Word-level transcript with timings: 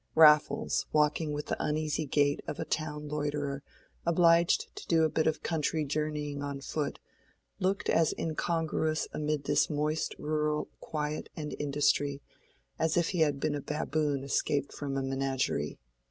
Raffles, 0.15 0.87
walking 0.91 1.31
with 1.31 1.45
the 1.45 1.63
uneasy 1.63 2.07
gait 2.07 2.41
of 2.47 2.59
a 2.59 2.65
town 2.65 3.07
loiterer 3.07 3.61
obliged 4.03 4.75
to 4.77 4.87
do 4.87 5.03
a 5.03 5.09
bit 5.09 5.27
of 5.27 5.43
country 5.43 5.85
journeying 5.85 6.41
on 6.41 6.59
foot, 6.61 6.97
looked 7.59 7.87
as 7.87 8.11
incongruous 8.17 9.07
amid 9.13 9.43
this 9.43 9.69
moist 9.69 10.15
rural 10.17 10.69
quiet 10.79 11.29
and 11.35 11.55
industry 11.59 12.23
as 12.79 12.97
if 12.97 13.09
he 13.09 13.19
had 13.19 13.39
been 13.39 13.53
a 13.53 13.61
baboon 13.61 14.23
escaped 14.23 14.73
from 14.73 14.97
a 14.97 15.03
menagerie. 15.03 15.77